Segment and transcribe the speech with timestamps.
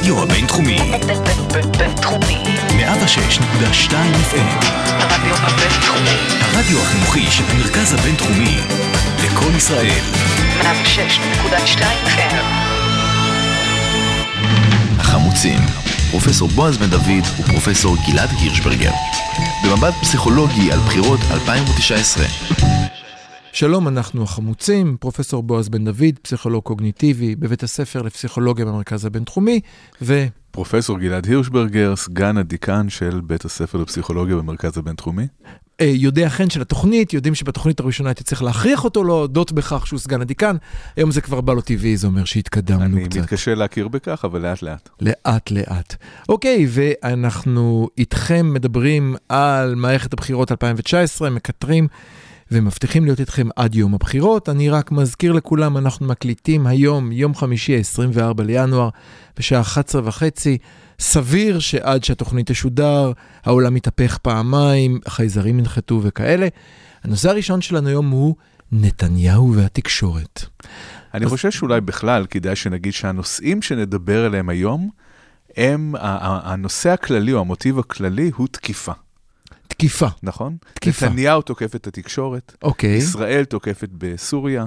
[0.00, 0.78] הרדיו הבינתחומי.
[1.78, 2.44] בינתחומי.
[2.68, 3.92] 106.2
[4.30, 4.64] FM.
[4.88, 6.16] הרדיו הבינתחומי.
[6.40, 8.56] הרדיו החינוכי של המרכז הבינתחומי.
[9.24, 10.00] לקום ישראל.
[10.60, 12.44] 106.2 FM.
[14.98, 15.58] החמוצים.
[16.10, 18.92] פרופסור בועז בן דוד ופרופסור גלעד הירשברגר.
[19.64, 22.24] במבט פסיכולוגי על בחירות 2019.
[23.52, 29.60] שלום, אנחנו החמוצים, פרופסור בועז בן דוד, פסיכולוג קוגניטיבי בבית הספר לפסיכולוגיה במרכז הבינתחומי,
[30.02, 30.26] ו...
[30.50, 35.26] פרופסור גלעד הירשברגר, סגן הדיקן של בית הספר לפסיכולוגיה במרכז הבינתחומי.
[35.80, 39.98] אה, יודע חן של התוכנית, יודעים שבתוכנית הראשונה הייתי צריך להכריח אותו להודות בכך שהוא
[39.98, 40.56] סגן הדיקן,
[40.96, 43.20] היום זה כבר בא לו טבעי, זה אומר שהתקדמנו אני קצת.
[43.20, 44.88] מתקשה להכיר בכך, אבל לאט לאט.
[45.00, 45.96] לאט לאט.
[46.28, 51.88] אוקיי, ואנחנו איתכם מדברים על מערכת הבחירות 2019, מקטרים
[52.52, 54.48] ומבטיחים להיות איתכם עד יום הבחירות.
[54.48, 58.88] אני רק מזכיר לכולם, אנחנו מקליטים היום, יום חמישי, 24 לינואר,
[59.38, 60.58] בשעה 11 וחצי.
[61.00, 63.12] סביר שעד שהתוכנית תשודר,
[63.44, 66.48] העולם יתהפך פעמיים, החייזרים ינחתו וכאלה.
[67.04, 68.34] הנושא הראשון שלנו היום הוא
[68.72, 70.44] נתניהו והתקשורת.
[71.14, 74.90] אני אז- חושב שאולי בכלל כדאי שנגיד שהנושאים שנדבר עליהם היום,
[75.56, 78.92] הם, הנושא הכללי או המוטיב הכללי הוא תקיפה,
[79.80, 80.56] תקיפה, נכון?
[80.74, 81.06] תקיפה.
[81.06, 82.96] נתניהו תוקף את התקשורת, אוקיי.
[82.96, 84.66] ישראל תוקפת בסוריה,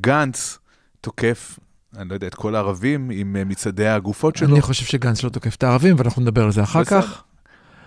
[0.00, 0.58] גנץ
[1.00, 1.58] תוקף,
[1.96, 4.52] אני לא יודע, את כל הערבים עם אה, מצעדי הגופות שלו.
[4.54, 7.02] אני חושב שגנץ לא תוקף את הערבים, ואנחנו נדבר על זה אחר בסדר.
[7.02, 7.22] כך.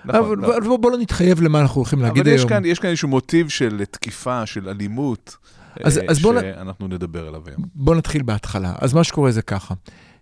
[0.05, 0.53] נכון, אבל.
[0.55, 2.49] אבל בוא לא נתחייב למה אנחנו הולכים להגיד אבל יש היום.
[2.49, 5.37] כאן, יש כאן איזשהו מוטיב של תקיפה, של אלימות,
[5.83, 7.61] אז- אה, אז בוא נ- שאנחנו נדבר עליו היום.
[7.75, 8.73] בוא נתחיל בהתחלה.
[8.79, 9.73] אז מה שקורה זה ככה.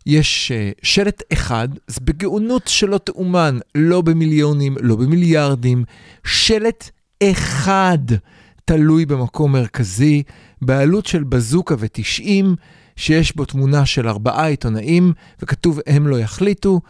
[0.05, 5.83] יש uh, שלט אחד, זה בגאונות שלא תאומן, לא במיליונים, לא במיליארדים,
[6.23, 6.89] שלט
[7.23, 7.97] אחד
[8.65, 10.23] תלוי במקום מרכזי,
[10.61, 12.45] בעלות של בזוקה ו-90,
[12.95, 16.81] שיש בו תמונה של ארבעה עיתונאים, וכתוב הם לא יחליטו.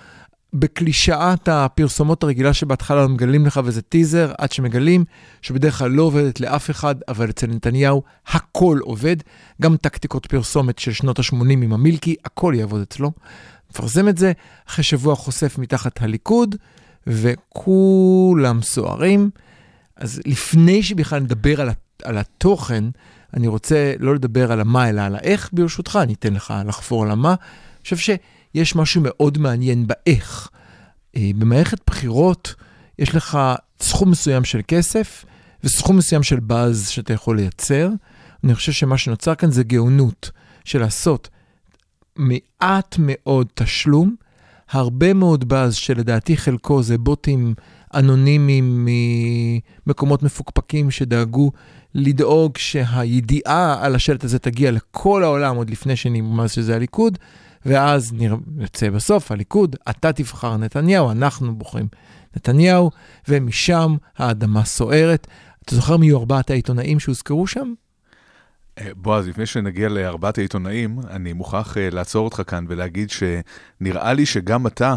[0.54, 5.05] בקלישאת הפרסומות הרגילה שבהתחלה לא מגלים לך וזה טיזר, עד שמגלים
[5.42, 9.16] שבדרך כלל לא עובדת לאף אחד, אבל אצל נתניהו הכל עובד.
[9.61, 13.11] גם טקטיקות פרסומת של שנות ה-80 עם המילקי, הכל יעבוד אצלו.
[13.72, 14.32] מפרסם את זה,
[14.70, 16.56] אחרי שבוע חושף מתחת הליכוד,
[17.08, 19.30] וכולם סוערים.
[19.95, 21.70] אז לפני שבכלל נדבר על,
[22.04, 22.83] על התוכן,
[23.33, 27.11] אני רוצה לא לדבר על המה, אלא על האיך, ברשותך, אני אתן לך לחפור על
[27.11, 27.30] המה.
[27.30, 27.98] אני חושב
[28.53, 30.49] שיש משהו מאוד מעניין באיך.
[31.15, 32.55] אה, במערכת בחירות
[32.99, 33.39] יש לך
[33.81, 35.25] סכום מסוים של כסף
[35.64, 37.89] וסכום מסוים של באז שאתה יכול לייצר.
[38.43, 40.31] אני חושב שמה שנוצר כאן זה גאונות
[40.65, 41.30] של לעשות
[42.15, 44.15] מעט מאוד תשלום,
[44.70, 47.53] הרבה מאוד באז שלדעתי חלקו זה בוטים
[47.93, 48.87] אנונימיים
[49.85, 51.52] ממקומות מפוקפקים שדאגו
[51.95, 57.17] לדאוג שהידיעה על השלט הזה תגיע לכל העולם עוד לפני שנרמז שזה הליכוד,
[57.66, 58.14] ואז
[58.60, 61.88] יוצא בסוף הליכוד, אתה תבחר נתניהו, אנחנו בוחרים
[62.36, 62.92] נתניהו,
[63.28, 65.28] ומשם האדמה סוערת.
[65.66, 67.74] אתה זוכר מי היו ארבעת העיתונאים שהוזכרו שם?
[68.78, 74.26] אה, בועז, לפני שנגיע לארבעת העיתונאים, אני מוכרח אה, לעצור אותך כאן ולהגיד שנראה לי
[74.26, 74.95] שגם אתה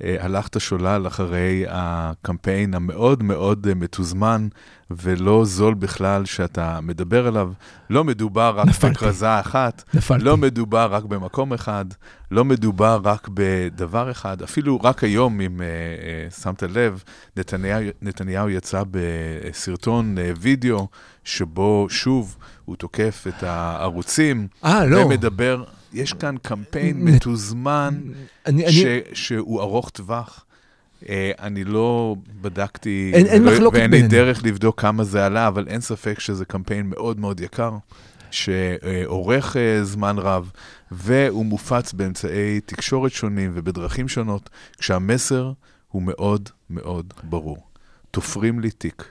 [0.00, 4.48] הלכת שולל אחרי הקמפיין המאוד מאוד אה, מתוזמן
[4.90, 7.52] ולא זול בכלל שאתה מדבר עליו.
[7.90, 8.94] לא מדובר רק נפלתי.
[8.94, 10.24] בכרזה אחת, נפלתי.
[10.24, 11.84] לא מדובר רק במקום אחד,
[12.30, 17.02] לא מדובר רק בדבר אחד, אפילו רק היום, אם אה, אה, שמת לב,
[17.36, 20.88] נתניהו, נתניהו יצא בסרטון אה, וידאו,
[21.24, 24.98] שבו שוב הוא תוקף את הערוצים, אה, לא.
[24.98, 28.00] ומדבר, יש כאן קמפיין מתוזמן,
[28.46, 30.44] אני, ש, אני, שהוא ארוך טווח.
[31.08, 34.02] אה, אני לא בדקתי, אין- אין מחלוקת ואין לי.
[34.02, 37.72] דרך לבדוק כמה זה עלה, אבל אין ספק שזה קמפיין מאוד מאוד יקר,
[38.30, 40.50] שאורך אה, זמן רב,
[40.90, 45.52] והוא מופץ באמצעי תקשורת שונים ובדרכים שונות, כשהמסר
[45.88, 47.58] הוא מאוד מאוד ברור.
[48.10, 49.04] תופרים לי תיק.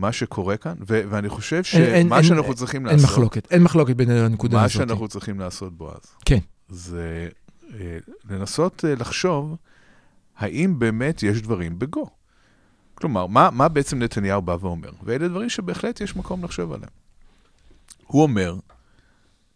[0.00, 3.52] מה שקורה כאן, ו- ואני חושב אין- אין- שמה אין- שאנחנו צריכים אין לעשות, מחלוקת,
[3.52, 4.72] אין מחלוקת בינינו לנקודה מה הזאת.
[4.76, 6.38] שאנחנו צריכים לעשות, בועז, כן.
[6.68, 7.28] זה
[7.80, 7.98] אה,
[8.30, 9.56] לנסות אה, לחשוב
[10.36, 12.06] האם באמת יש דברים בגו.
[12.94, 14.90] כלומר, מה, מה בעצם נתניהו בא ואומר?
[15.02, 16.90] ואלה דברים שבהחלט יש מקום לחשוב עליהם.
[18.06, 18.54] הוא אומר,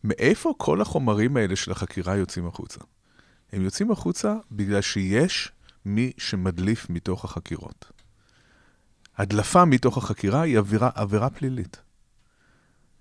[0.04, 2.80] מאיפה כל החומרים האלה של החקירה יוצאים החוצה?
[3.52, 5.52] הם יוצאים החוצה בגלל שיש
[5.86, 7.84] מי שמדליף מתוך החקירות.
[9.18, 11.76] הדלפה מתוך החקירה היא עבירה, עבירה פלילית.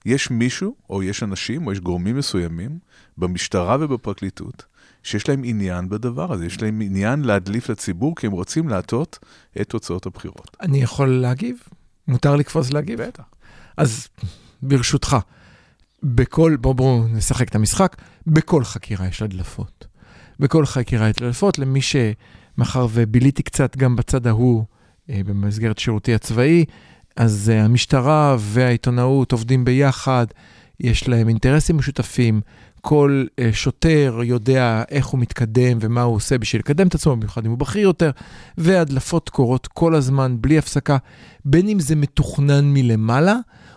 [0.05, 2.79] יש מישהו, או יש אנשים, או יש גורמים מסוימים,
[3.17, 4.65] במשטרה ובפרקליטות,
[5.03, 9.19] שיש להם עניין בדבר הזה, יש להם עניין להדליף לציבור, כי הם רוצים להטות
[9.61, 10.57] את תוצאות הבחירות.
[10.61, 11.57] אני יכול להגיב?
[12.07, 13.01] מותר לקפוץ להגיב?
[13.01, 13.23] בטח.
[13.77, 14.07] אז
[14.61, 15.17] ברשותך,
[16.03, 17.95] בכל, בואו בוא נשחק את המשחק,
[18.27, 19.87] בכל חקירה יש הדלפות.
[20.39, 24.65] בכל חקירה הדלפות, למי שמאחר וביליתי קצת גם בצד ההוא
[25.09, 26.65] במסגרת שירותי הצבאי,
[27.15, 30.25] אז אה, המשטרה והעיתונאות עובדים ביחד,
[30.79, 32.41] יש להם אינטרסים משותפים,
[32.81, 37.45] כל אה, שוטר יודע איך הוא מתקדם ומה הוא עושה בשביל לקדם את עצמו, במיוחד
[37.45, 38.11] אם הוא בכיר יותר,
[38.57, 40.97] והדלפות קורות כל הזמן, בלי הפסקה,
[41.45, 43.35] בין אם זה מתוכנן מלמעלה,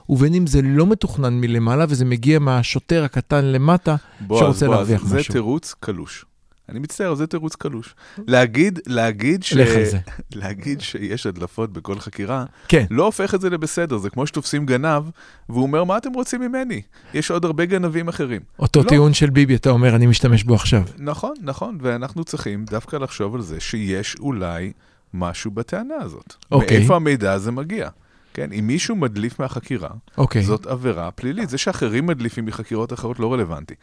[0.09, 5.07] ובין אם זה לא מתוכנן מלמעלה, וזה מגיע מהשוטר הקטן למטה, בועז, שרוצה בועז, להרוויח
[5.07, 5.33] זה משהו.
[5.33, 6.25] תירוץ קלוש.
[6.69, 7.95] אני מצטער, זה תירוץ קלוש.
[8.27, 9.55] להגיד, להגיד, ש...
[10.35, 13.99] להגיד שיש הדלפות בכל חקירה, כן, לא הופך את זה לבסדר.
[13.99, 15.03] זה כמו שתופסים גנב,
[15.49, 16.83] והוא אומר, מה אתם רוצים ממני?
[17.15, 18.41] יש עוד הרבה גנבים אחרים.
[18.59, 18.89] אותו לא.
[18.89, 20.83] טיעון של ביבי, אתה אומר, אני משתמש בו עכשיו.
[20.99, 24.73] נכון, נכון, ואנחנו צריכים דווקא לחשוב על זה שיש אולי
[25.15, 26.35] משהו בטענה הזאת.
[26.51, 26.79] אוקיי.
[26.79, 27.89] מאיפה המידע הזה מגיע?
[28.37, 29.89] כן, אם מישהו מדליף מהחקירה,
[30.19, 30.43] אוקיי.
[30.43, 31.49] זאת עבירה פלילית.
[31.49, 33.75] זה שאחרים מדליפים מחקירות אחרות לא רלוונטי.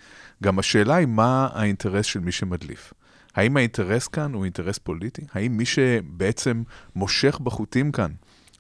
[0.44, 2.94] גם השאלה היא מה האינטרס של מי שמדליף.
[3.36, 5.22] האם האינטרס כאן הוא אינטרס פוליטי?
[5.34, 6.64] האם מי שבעצם
[6.96, 8.12] מושך בחוטים כאן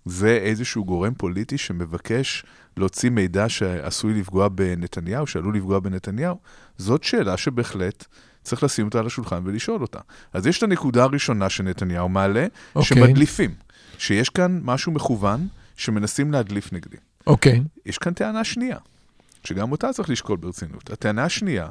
[0.06, 2.46] זה איזשהו גורם פוליטי שמבקש
[2.78, 6.38] להוציא מידע שעשוי לפגוע בנתניהו, שעלול לפגוע בנתניהו?
[6.78, 8.06] זאת שאלה שבהחלט
[8.44, 10.00] צריך לשים אותה על השולחן ולשאול אותה.
[10.34, 12.98] אז יש את הנקודה הראשונה שנתניהו מעלה, אוקיי.
[12.98, 13.54] שמדליפים.
[13.98, 16.98] שיש כאן משהו מכוון שמנסים להדליף נגדי.
[17.28, 17.62] אוקיי.
[17.86, 18.78] יש כאן טענה שנייה,
[19.44, 20.90] שגם אותה צריך לשקול ברצינות.
[20.90, 21.70] הטענה השנייה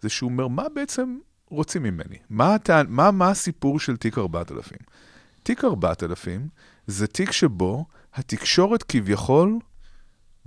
[0.00, 1.18] זה שהוא אומר, מה בעצם
[1.48, 2.16] רוצים ממני?
[2.30, 2.82] מה, הטע...
[2.88, 4.78] מה, מה הסיפור של תיק 4000?
[5.42, 6.48] תיק 4000
[6.86, 9.58] זה תיק שבו התקשורת כביכול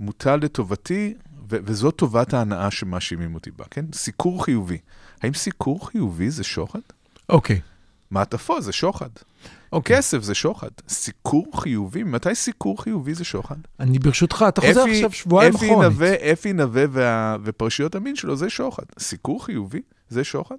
[0.00, 1.14] מוטל לטובתי,
[1.50, 3.84] ו- וזו טובת ההנאה שמאשימים אותי בה, כן?
[3.92, 4.78] סיקור חיובי.
[5.22, 6.80] האם סיקור חיובי זה שוחד?
[7.28, 7.60] אוקיי.
[8.10, 9.08] מעטפות זה שוחד.
[9.74, 9.96] אוקיי.
[9.96, 10.68] כסף זה שוחד.
[10.88, 12.02] סיקור חיובי?
[12.02, 13.56] מתי סיקור חיובי זה שוחד?
[13.80, 15.92] אני ברשותך, אתה חוזר אפי- עכשיו שבועיים אחרונית.
[16.32, 18.82] אפי נווה וה, ופרשיות המין שלו זה שוחד.
[18.98, 20.56] סיקור חיובי זה שוחד.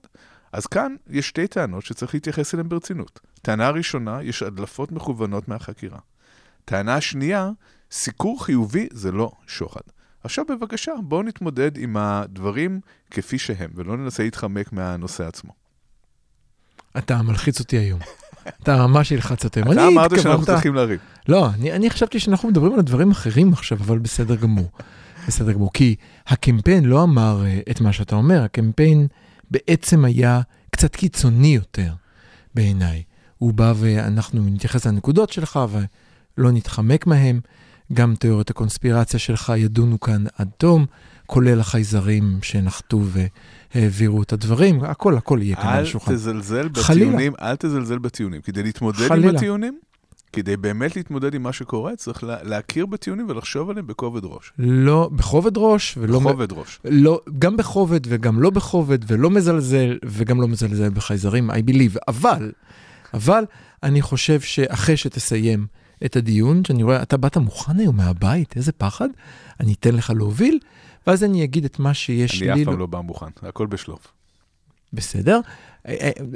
[0.54, 3.20] אז כאן יש שתי טענות שצריך להתייחס אליהן ברצינות.
[3.42, 6.00] טענה ראשונה, יש הדלפות מכוונות מהחקירה.
[6.66, 7.50] טענה שנייה,
[7.92, 9.82] סיקור חיובי זה לא שוחד.
[10.24, 12.80] עכשיו בבקשה, בואו נתמודד עם הדברים
[13.12, 15.65] כפי שהם, ולא ננסה להתחמק מהנושא עצמו.
[16.98, 18.00] אתה מלחיץ אותי היום.
[18.64, 19.72] אתה ממש הלחץ אותי היום.
[19.72, 21.00] אתה אמרת שאנחנו צריכים לריב.
[21.28, 24.70] לא, אני, אני חשבתי שאנחנו מדברים על דברים אחרים עכשיו, אבל בסדר גמור.
[25.28, 25.74] בסדר גמור.
[25.74, 25.96] כי
[26.28, 29.08] הקמפיין לא אמר uh, את מה שאתה אומר, הקמפיין
[29.52, 31.94] בעצם היה קצת קיצוני יותר
[32.56, 33.04] בעיניי.
[33.38, 35.60] הוא בא ואנחנו נתייחס לנקודות שלך
[36.38, 37.40] ולא נתחמק מהם.
[37.94, 40.86] גם תיאוריות הקונספירציה שלך ידונו כאן עד תום,
[41.26, 43.02] כולל החייזרים שנחתו
[43.76, 46.14] והעבירו את הדברים, הכל, הכל יהיה כאן על אל השולחן.
[46.14, 47.06] תזלזל חלילה.
[47.06, 48.42] בטיעונים, אל תזלזל בטיעונים.
[48.42, 49.38] כדי להתמודד עם חלילה.
[49.38, 49.80] הטיעונים,
[50.34, 54.52] כדי באמת להתמודד עם מה שקורה, צריך לה, להכיר בטיעונים ולחשוב עליהם בכובד ראש.
[54.60, 56.20] לא, בכובד ראש, ולא...
[56.20, 56.80] בכובד ראש.
[56.86, 61.98] לא, גם בכובד וגם לא בכובד, ולא מזלזל, וגם לא מזלזל בחייזרים, I believe.
[62.08, 62.52] אבל,
[63.14, 63.44] אבל,
[63.84, 65.68] אני חושב שאחרי שתסיים
[66.06, 69.10] את הדיון, שאני רואה, אתה באת מוכן היום מהבית, איזה פחד,
[69.60, 70.60] אני אתן לך להוביל,
[71.08, 72.62] ואז אני אגיד את מה שיש אני לי.
[72.62, 74.08] אף פעם לא בא מוכן, הכל בשלוף.
[74.94, 75.40] בסדר?
[75.88, 75.94] אה,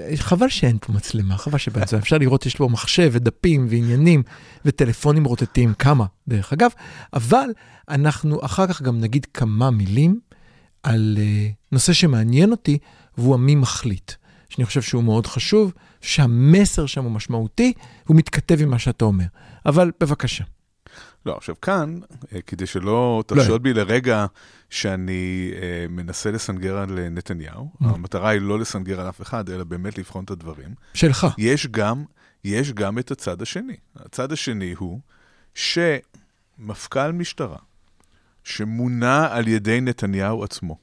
[0.10, 4.24] אה, חבל שאין פה מצלמה, חבל שבאמצע, אפשר לראות, יש פה מחשב ודפים ועניינים
[4.66, 6.72] וטלפונים רוטטים, כמה, דרך אגב,
[7.14, 7.50] אבל
[7.90, 10.20] אנחנו אחר כך גם נגיד כמה מילים
[10.84, 12.78] על uh, נושא שמעניין אותי,
[13.18, 14.12] והוא המי מחליט,
[14.50, 17.74] שאני חושב שהוא מאוד חשוב, שהמסר שם הוא משמעותי,
[18.08, 19.26] הוא מתכתב עם מה שאתה אומר.
[19.66, 20.44] אבל בבקשה.
[21.26, 22.00] לא, עכשיו כאן,
[22.36, 24.26] אה, כדי שלא תחשוד בי לרגע
[24.70, 27.86] שאני אה, מנסה לסנגר על אה, נתניהו, Mm.
[27.86, 30.70] המטרה היא לא לסנגר על אף אחד, אלא באמת לבחון את הדברים.
[30.94, 31.28] שלך.
[31.38, 32.04] יש גם,
[32.44, 33.76] יש גם את הצד השני.
[33.96, 35.00] הצד השני הוא
[35.56, 37.58] שמפכ"ל משטרה,
[38.44, 40.78] שמונה על ידי נתניהו עצמו,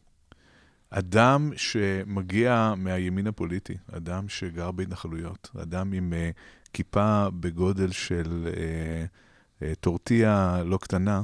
[0.99, 9.65] אדם שמגיע מהימין הפוליטי, אדם שגר בהתנחלויות, אדם עם uh, כיפה בגודל של uh, uh,
[9.81, 11.23] טורטיה לא קטנה,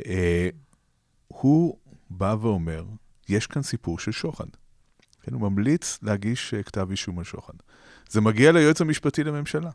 [0.00, 0.04] uh,
[1.28, 1.78] הוא
[2.10, 2.84] בא ואומר,
[3.28, 4.46] יש כאן סיפור של שוחד.
[5.22, 7.54] כן, הוא ממליץ להגיש uh, כתב אישום על שוחד.
[8.10, 9.70] זה מגיע ליועץ המשפטי לממשלה.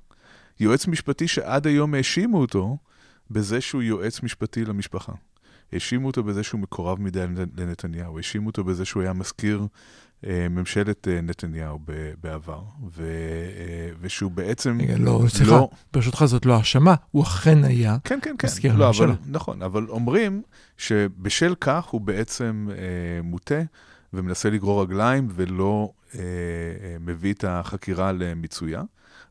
[0.60, 2.78] יועץ משפטי שעד היום האשימו אותו
[3.32, 5.14] בזה שהוא יועץ משפטי למשפחה.
[5.74, 7.26] האשימו אותו בזה שהוא מקורב מדי
[7.58, 9.68] לנתניהו, האשימו אותו בזה שהוא היה מזכיר
[10.26, 12.62] אה, ממשלת אה, נתניהו ב- בעבר,
[12.98, 14.78] ו, אה, ושהוא בעצם...
[14.82, 17.98] רגע, לא, סליחה, לא- ברשותך זאת לא האשמה, הוא אכן היה.
[18.04, 18.48] כן, כן, כן.
[18.48, 19.06] מזכיר לא, הממשלה.
[19.06, 20.42] אבל, נכון, אבל אומרים
[20.78, 23.62] שבשל כך הוא בעצם אה, מוטה
[24.14, 28.82] ומנסה לגרור רגליים ולא אה, אה, מביא את החקירה למיצויה.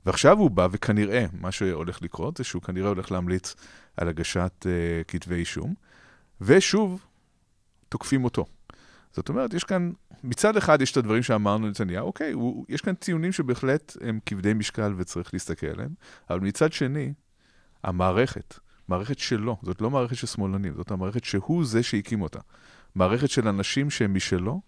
[0.07, 3.55] ועכשיו הוא בא, וכנראה, מה שהולך לקרות זה שהוא כנראה הולך להמליץ
[3.97, 4.73] על הגשת אה,
[5.09, 5.75] כתבי אישום,
[6.41, 7.07] ושוב,
[7.89, 8.45] תוקפים אותו.
[9.13, 9.93] זאת אומרת, יש כאן,
[10.25, 14.55] מצד אחד יש את הדברים שאמרנו לנתניהו, אוקיי, הוא, יש כאן טיעונים שבהחלט הם כבדי
[14.55, 15.91] משקל וצריך להסתכל עליהם,
[16.31, 17.13] אבל מצד שני,
[17.85, 22.39] המערכת, מערכת שלו, זאת לא מערכת של שמאלנים, זאת המערכת שהוא זה שהקים אותה.
[22.95, 24.61] מערכת של אנשים שהם משלו,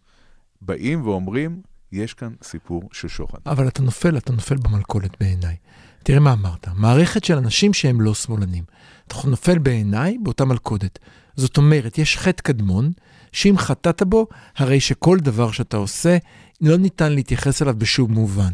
[0.60, 3.38] באים ואומרים, יש כאן סיפור של שוחד.
[3.46, 5.56] אבל אתה נופל, אתה נופל במלכודת בעיניי.
[6.02, 8.64] תראה מה אמרת, מערכת של אנשים שהם לא שמאלנים.
[9.06, 10.98] אתה נופל בעיניי באותה מלכודת.
[11.36, 12.90] זאת אומרת, יש חטא קדמון,
[13.32, 14.26] שאם חטאת בו,
[14.56, 16.16] הרי שכל דבר שאתה עושה,
[16.60, 18.52] לא ניתן להתייחס אליו בשום מובן.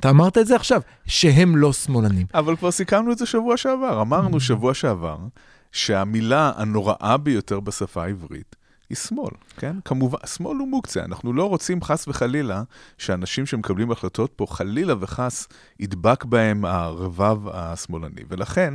[0.00, 2.26] אתה אמרת את זה עכשיו, שהם לא שמאלנים.
[2.34, 4.02] אבל כבר סיכמנו את זה שבוע שעבר.
[4.02, 5.18] אמרנו שבוע שעבר
[5.72, 8.56] שהמילה הנוראה ביותר בשפה העברית
[8.94, 9.76] היא שמאל, כן?
[9.84, 11.04] כמובן, שמאל הוא מוקצה.
[11.04, 12.62] אנחנו לא רוצים חס וחלילה
[12.98, 15.48] שאנשים שמקבלים החלטות פה, חלילה וחס,
[15.80, 18.22] ידבק בהם הרבב השמאלני.
[18.28, 18.74] ולכן,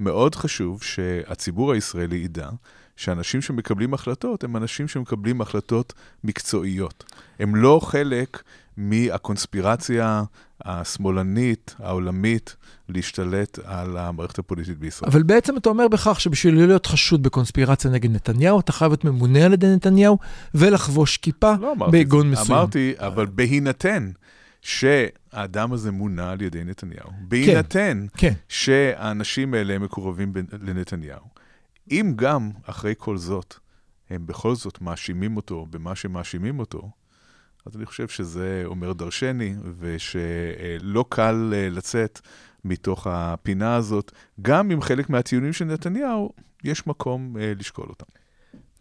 [0.00, 2.48] מאוד חשוב שהציבור הישראלי ידע
[2.96, 5.92] שאנשים שמקבלים החלטות הם אנשים שמקבלים החלטות
[6.24, 7.04] מקצועיות.
[7.38, 8.42] הם לא חלק
[8.76, 10.22] מהקונספירציה
[10.64, 12.56] השמאלנית, העולמית,
[12.88, 15.10] להשתלט על המערכת הפוליטית בישראל.
[15.10, 19.44] אבל בעצם אתה אומר בכך שבשביל להיות חשוד בקונספירציה נגד נתניהו, אתה חייב להיות ממונה
[19.44, 20.18] על ידי נתניהו
[20.54, 22.04] ולחבוש כיפה לא זה.
[22.24, 22.58] מסוים.
[22.58, 24.10] אמרתי, אבל בהינתן
[24.62, 28.32] שהאדם הזה מונה על ידי נתניהו, בהינתן כן.
[28.48, 31.24] שהאנשים האלה מקורבים לנתניהו,
[31.90, 33.54] אם גם אחרי כל זאת,
[34.10, 36.90] הם בכל זאת מאשימים אותו במה שמאשימים אותו,
[37.66, 42.20] אז אני חושב שזה אומר דרשני, ושלא קל אה, לצאת
[42.64, 46.32] מתוך הפינה הזאת, גם אם חלק מהטיעונים של נתניהו,
[46.64, 48.06] יש מקום אה, לשקול אותם.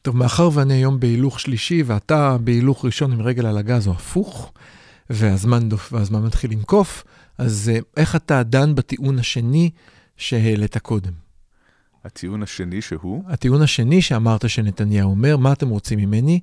[0.01, 4.53] טוב, מאחר ואני היום בהילוך שלישי ואתה בהילוך ראשון עם רגל על הגז או הפוך,
[5.09, 7.03] והזמן, דוף, והזמן מתחיל לנקוף,
[7.37, 9.69] אז אה, איך אתה דן בטיעון השני
[10.17, 11.13] שהעלית קודם?
[12.03, 16.39] הטיעון השני שהוא, הטיעון השני שאמרת שנתניהו אומר, מה אתם רוצים ממני?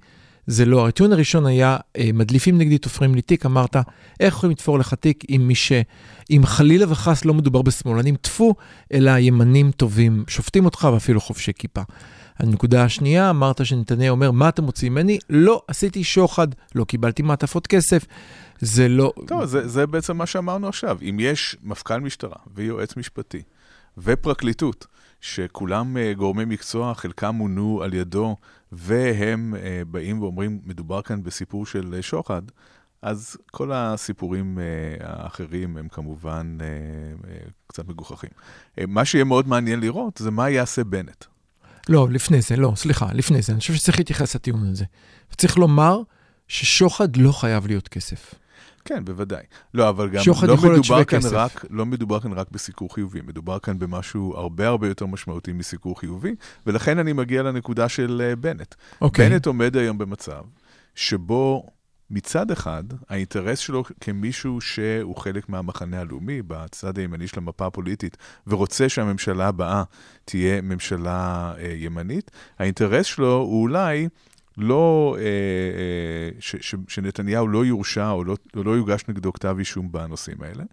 [0.47, 3.77] זה לא, הטיעון הראשון היה, אה, מדליפים נגדי, תופרים לי תיק, אמרת,
[4.21, 5.73] איך יכולים לתפור לך תיק אם מי ש...
[6.31, 8.55] אם חלילה וחס לא מדובר בשמאלנים, טפו,
[8.93, 11.83] אלא ימנים טובים, שופטים אותך ואפילו חובשי כיפה.
[12.39, 15.19] הנקודה השנייה, אמרת שנתניהו אומר, מה אתם רוצים ממני?
[15.31, 18.05] לא, עשיתי שוחד, לא קיבלתי מעטפות כסף,
[18.61, 19.13] זה לא...
[19.27, 20.99] טוב, זה, זה בעצם מה שאמרנו עכשיו.
[21.03, 23.43] אם יש מפכ"ל משטרה ויועץ משפטי
[23.99, 24.87] ופרקליטות,
[25.23, 28.37] שכולם uh, גורמי מקצוע, חלקם מונו על ידו,
[28.73, 32.43] והם uh, באים ואומרים, מדובר כאן בסיפור של uh, שוחד,
[33.03, 34.59] אז כל הסיפורים
[35.01, 36.59] האחרים הם כמובן
[37.67, 38.31] קצת מגוחכים.
[38.89, 41.25] מה שיהיה מאוד מעניין לראות זה מה יעשה בנט.
[41.89, 44.85] לא, לפני זה, לא, סליחה, לפני זה, אני חושב שצריך להתייחס לטיעון הזה.
[45.37, 46.03] צריך לומר
[46.49, 48.35] ששוחד לא חייב להיות כסף.
[48.85, 49.43] כן, בוודאי.
[49.75, 51.33] לא, אבל גם לא מדובר, כאן כסף.
[51.33, 56.01] רק, לא מדובר כאן רק בסיקור חיובי, מדובר כאן במשהו הרבה הרבה יותר משמעותי מסיקור
[56.01, 56.35] חיובי,
[56.67, 58.75] ולכן אני מגיע לנקודה של אה, בנט.
[59.01, 59.29] אוקיי.
[59.29, 60.43] בנט עומד היום במצב
[60.95, 61.67] שבו
[62.13, 68.89] מצד אחד, האינטרס שלו כמישהו שהוא חלק מהמחנה הלאומי, בצד הימני של המפה הפוליטית, ורוצה
[68.89, 69.83] שהממשלה הבאה
[70.25, 74.09] תהיה ממשלה אה, ימנית, האינטרס שלו הוא אולי
[74.57, 79.57] לא, אה, אה, ש, ש, שנתניהו לא יורשע או לא, או לא יוגש נגדו כתב
[79.59, 80.65] אישום בנושאים האלה.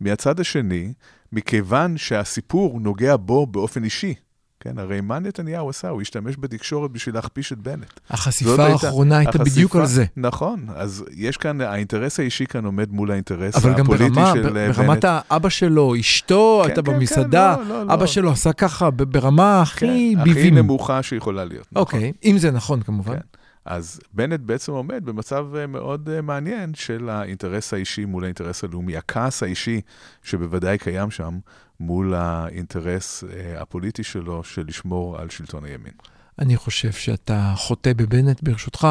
[0.00, 0.92] מהצד השני,
[1.32, 4.14] מכיוון שהסיפור נוגע בו באופן אישי,
[4.60, 5.88] כן, הרי מה נתניהו עשה?
[5.88, 8.00] הוא השתמש בתקשורת בשביל להכפיש את בנט.
[8.10, 10.04] החשיפה הייתה- האחרונה הייתה החשיפה- בדיוק על זה.
[10.16, 14.52] נכון, אז יש כאן, האינטרס האישי כאן עומד מול האינטרס אבל גם הפוליטי ברמה, של
[14.52, 15.22] ב- אה, ברמת בנט.
[15.30, 17.94] האבא שלו, אשתו, כן, הייתה כן, כן, במסעדה, לא, לא, לא.
[17.94, 19.78] אבא שלו עשה ככה, ברמה הכי
[20.14, 20.54] כן, הכי ביבים.
[20.58, 21.66] נמוכה שיכולה להיות.
[21.72, 21.80] נכון.
[21.80, 23.14] אוקיי, אם זה נכון כמובן.
[23.14, 23.20] כן.
[23.68, 28.96] אז בנט בעצם עומד במצב אה, מאוד אה, מעניין של האינטרס האישי מול האינטרס הלאומי,
[28.96, 29.80] הכעס האישי
[30.22, 31.38] שבוודאי קיים שם
[31.80, 35.92] מול האינטרס אה, הפוליטי שלו של לשמור על שלטון הימין.
[36.38, 38.88] אני חושב שאתה חוטא בבנט, ברשותך.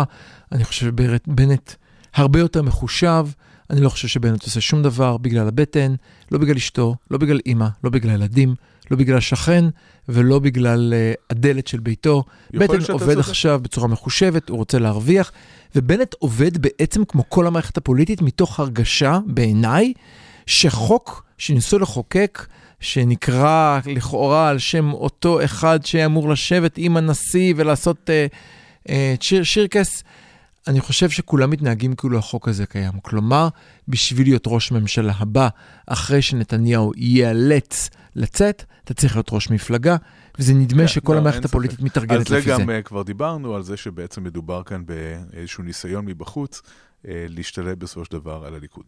[0.51, 1.73] אני חושב שבנט
[2.13, 3.27] הרבה יותר מחושב.
[3.69, 5.95] אני לא חושב שבנט עושה שום דבר בגלל הבטן,
[6.31, 8.55] לא בגלל אשתו, לא בגלל אימא, לא בגלל ילדים,
[8.91, 9.65] לא בגלל השכן
[10.09, 12.23] ולא בגלל uh, הדלת של ביתו.
[12.53, 13.17] בטן עובד צודק.
[13.17, 15.31] עכשיו בצורה מחושבת, הוא רוצה להרוויח,
[15.75, 19.93] ובנט עובד בעצם כמו כל המערכת הפוליטית מתוך הרגשה, בעיניי,
[20.45, 22.45] שחוק שניסו לחוקק,
[22.79, 28.27] שנקרא לכאורה על שם אותו אחד שאמור לשבת עם הנשיא ולעשות אה,
[28.89, 30.03] אה, שיר, שירקס,
[30.67, 32.91] אני חושב שכולם מתנהגים כאילו החוק הזה קיים.
[33.01, 33.47] כלומר,
[33.87, 35.49] בשביל להיות ראש ממשלה הבא,
[35.87, 39.95] אחרי שנתניהו ייאלץ לצאת, אתה צריך להיות ראש מפלגה,
[40.39, 41.81] וזה נדמה כן, שכל לא, המערכת הפוליטית.
[41.81, 42.61] מתארגנת על זה לפי זה.
[42.61, 46.61] גם אה, כבר דיברנו, על זה שבעצם מדובר כאן באיזשהו ניסיון מבחוץ
[47.07, 48.85] אה, להשתלט בסופו של דבר על הליכוד.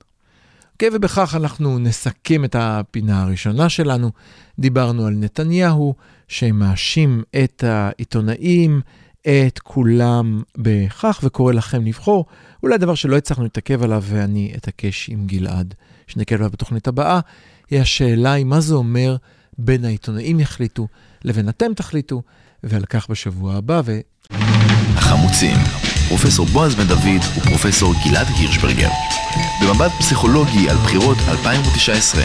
[0.74, 4.12] אוקיי, ובכך אנחנו נסכם את הפינה הראשונה שלנו.
[4.60, 5.96] דיברנו על נתניהו,
[6.28, 8.82] שמאשים את העיתונאים,
[9.28, 12.26] את כולם בכך וקורא לכם לבחור.
[12.64, 15.74] אולי דבר שלא הצלחנו להתעכב עליו ואני אתעקש עם גלעד,
[16.08, 17.20] שנקל עליו בתוכנית הבאה,
[17.70, 19.16] היא השאלה היא מה זה אומר
[19.58, 20.88] בין העיתונאים יחליטו
[21.24, 22.22] לבין אתם תחליטו,
[22.64, 23.82] ועל כך בשבוע הבא.
[23.86, 24.00] ו...
[24.96, 25.58] החמוצים,
[26.08, 28.90] פרופסור בועז בן דוד ופרופסור גלעד הירשברגר.
[29.62, 32.24] במבט פסיכולוגי על בחירות 2019.